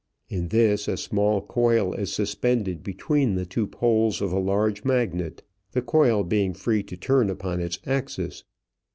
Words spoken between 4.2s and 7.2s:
a large magnet; the coil being free to